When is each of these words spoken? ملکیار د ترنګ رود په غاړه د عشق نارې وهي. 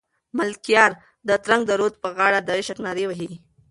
ملکیار 0.37 0.91
د 1.27 1.29
ترنګ 1.43 1.63
رود 1.79 1.93
په 2.03 2.09
غاړه 2.17 2.39
د 2.43 2.49
عشق 2.59 2.77
نارې 2.85 3.03
وهي. 3.07 3.29